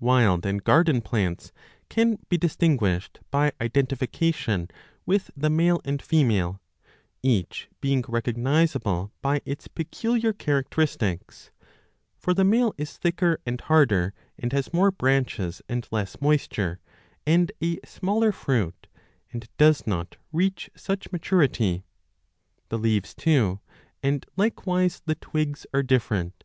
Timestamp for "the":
5.36-5.50, 12.32-12.44, 22.70-22.78, 25.04-25.16